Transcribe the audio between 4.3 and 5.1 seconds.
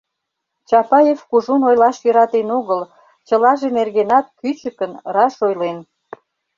кӱчыкын,